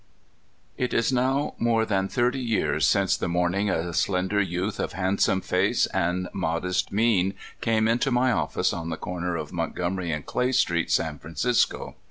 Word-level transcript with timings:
IT 0.79 0.95
is 0.95 1.13
now 1.13 1.53
more 1.59 1.85
than 1.85 2.07
twenty 2.07 2.39
years 2.39 2.87
since 2.87 3.15
the 3.15 3.27
morning 3.27 3.69
a 3.69 3.93
slender 3.93 4.41
youth 4.41 4.79
of 4.79 4.93
handsome 4.93 5.41
face 5.41 5.85
and 5.93 6.27
modest 6.33 6.91
mien 6.91 7.35
carne 7.61 7.87
into 7.87 8.09
my 8.09 8.31
office 8.31 8.73
on 8.73 8.89
the 8.89 8.97
corner 8.97 9.35
of 9.35 9.53
Montgomery 9.53 10.11
and 10.11 10.25
Clay 10.25 10.53
streets, 10.53 10.95
San 10.95 11.19
Francisco. 11.19 11.97